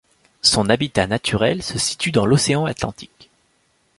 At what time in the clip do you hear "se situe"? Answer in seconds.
1.61-2.09